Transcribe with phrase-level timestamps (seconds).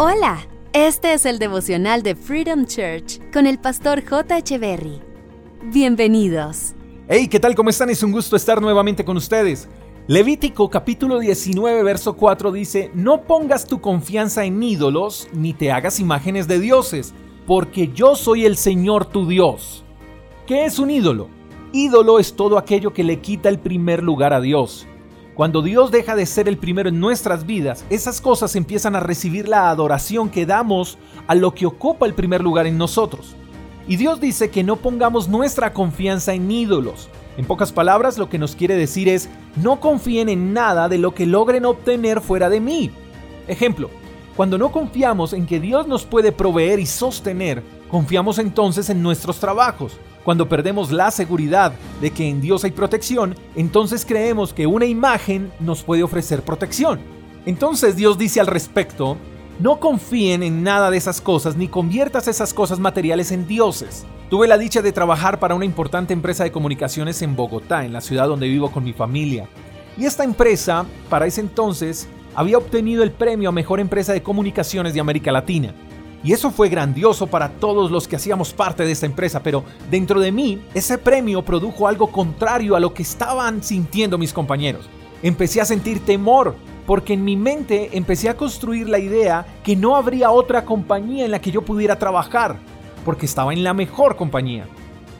[0.00, 4.56] Hola, este es el devocional de Freedom Church con el pastor J.
[4.56, 5.00] Berry.
[5.72, 6.76] Bienvenidos.
[7.08, 7.56] Hey, ¿qué tal?
[7.56, 7.90] ¿Cómo están?
[7.90, 9.68] Es un gusto estar nuevamente con ustedes.
[10.06, 15.98] Levítico capítulo 19, verso 4 dice, No pongas tu confianza en ídolos, ni te hagas
[15.98, 17.12] imágenes de dioses,
[17.44, 19.84] porque yo soy el Señor tu Dios.
[20.46, 21.28] ¿Qué es un ídolo?
[21.72, 24.86] Ídolo es todo aquello que le quita el primer lugar a Dios.
[25.38, 29.46] Cuando Dios deja de ser el primero en nuestras vidas, esas cosas empiezan a recibir
[29.46, 33.36] la adoración que damos a lo que ocupa el primer lugar en nosotros.
[33.86, 37.08] Y Dios dice que no pongamos nuestra confianza en ídolos.
[37.36, 41.14] En pocas palabras, lo que nos quiere decir es, no confíen en nada de lo
[41.14, 42.90] que logren obtener fuera de mí.
[43.46, 43.90] Ejemplo,
[44.34, 49.38] cuando no confiamos en que Dios nos puede proveer y sostener, confiamos entonces en nuestros
[49.38, 54.84] trabajos, cuando perdemos la seguridad de que en Dios hay protección, entonces creemos que una
[54.84, 57.00] imagen nos puede ofrecer protección.
[57.46, 59.16] Entonces Dios dice al respecto,
[59.58, 64.04] no confíen en nada de esas cosas ni conviertas esas cosas materiales en dioses.
[64.28, 68.02] Tuve la dicha de trabajar para una importante empresa de comunicaciones en Bogotá, en la
[68.02, 69.48] ciudad donde vivo con mi familia.
[69.96, 74.92] Y esta empresa, para ese entonces, había obtenido el premio a Mejor Empresa de Comunicaciones
[74.92, 75.72] de América Latina.
[76.24, 80.20] Y eso fue grandioso para todos los que hacíamos parte de esta empresa, pero dentro
[80.20, 84.88] de mí ese premio produjo algo contrario a lo que estaban sintiendo mis compañeros.
[85.22, 89.94] Empecé a sentir temor porque en mi mente empecé a construir la idea que no
[89.94, 92.56] habría otra compañía en la que yo pudiera trabajar,
[93.04, 94.66] porque estaba en la mejor compañía.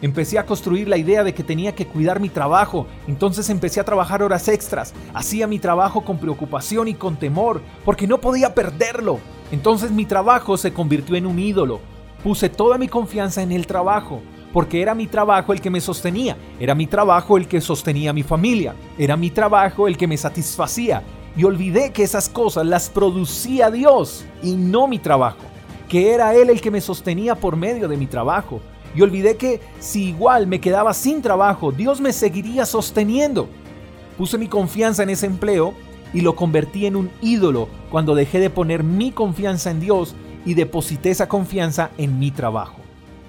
[0.00, 3.84] Empecé a construir la idea de que tenía que cuidar mi trabajo, entonces empecé a
[3.84, 9.18] trabajar horas extras, hacía mi trabajo con preocupación y con temor, porque no podía perderlo.
[9.52, 11.80] Entonces mi trabajo se convirtió en un ídolo.
[12.22, 14.20] Puse toda mi confianza en el trabajo,
[14.52, 18.14] porque era mi trabajo el que me sostenía, era mi trabajo el que sostenía a
[18.14, 21.02] mi familia, era mi trabajo el que me satisfacía.
[21.36, 25.44] Y olvidé que esas cosas las producía Dios y no mi trabajo,
[25.88, 28.60] que era Él el que me sostenía por medio de mi trabajo.
[28.94, 33.46] Y olvidé que si igual me quedaba sin trabajo, Dios me seguiría sosteniendo.
[34.16, 35.74] Puse mi confianza en ese empleo
[36.16, 40.14] y lo convertí en un ídolo cuando dejé de poner mi confianza en Dios
[40.46, 42.76] y deposité esa confianza en mi trabajo.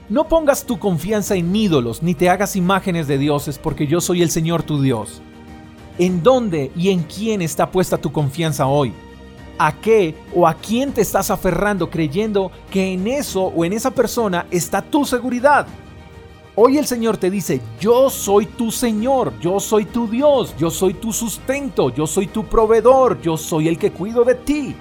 [0.08, 4.22] No pongas tu confianza en ídolos ni te hagas imágenes de dioses porque yo soy
[4.22, 5.22] el Señor tu Dios.
[6.00, 8.94] ¿En dónde y en quién está puesta tu confianza hoy?
[9.60, 13.92] ¿A qué o a quién te estás aferrando creyendo que en eso o en esa
[13.92, 15.68] persona está tu seguridad?
[16.60, 20.96] Hoy el Señor te dice, yo soy tu Señor, yo soy tu Dios, yo soy
[20.96, 24.76] tu sustento, yo soy tu proveedor, yo soy el que cuido de ti.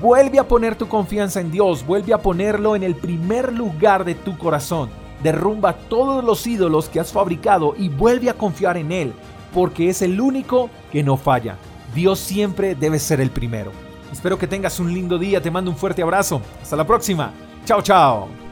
[0.00, 4.16] Vuelve a poner tu confianza en Dios, vuelve a ponerlo en el primer lugar de
[4.16, 4.90] tu corazón.
[5.22, 9.12] Derrumba todos los ídolos que has fabricado y vuelve a confiar en Él,
[9.54, 11.56] porque es el único que no falla.
[11.94, 13.70] Dios siempre debe ser el primero.
[14.10, 16.42] Espero que tengas un lindo día, te mando un fuerte abrazo.
[16.60, 17.32] Hasta la próxima.
[17.64, 18.51] Chao, chao.